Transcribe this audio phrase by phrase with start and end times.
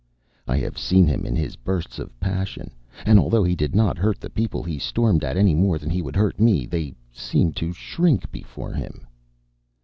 [0.47, 2.71] I have seen him in his bursts of passion;
[3.05, 6.01] and, although he did not hurt the people he stormed at any more than he
[6.01, 9.05] would hurt me, they seemed to shrink before him."